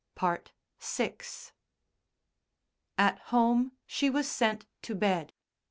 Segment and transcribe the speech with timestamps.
[0.19, 0.39] VI
[2.97, 5.31] At home she was sent to bed.